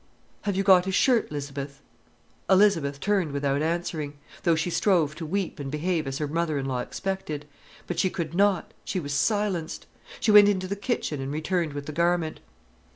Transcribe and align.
"Have 0.45 0.55
you 0.55 0.63
got 0.63 0.85
his 0.85 0.95
shirt, 0.95 1.31
'Lizabeth?" 1.31 1.79
Elizabeth 2.49 2.99
turned 2.99 3.31
without 3.31 3.61
answering, 3.61 4.17
though 4.41 4.55
she 4.55 4.71
strove 4.71 5.13
to 5.13 5.27
weep 5.27 5.59
and 5.59 5.69
behave 5.69 6.07
as 6.07 6.17
her 6.17 6.27
mother 6.27 6.57
in 6.57 6.65
law 6.65 6.79
expected. 6.79 7.45
But 7.85 7.99
she 7.99 8.09
could 8.09 8.33
not, 8.33 8.73
she 8.83 8.99
was 8.99 9.13
silenced. 9.13 9.85
She 10.19 10.31
went 10.31 10.49
into 10.49 10.67
the 10.67 10.75
kitchen 10.75 11.21
and 11.21 11.31
returned 11.31 11.73
with 11.73 11.85
the 11.85 11.91
garment. 11.91 12.39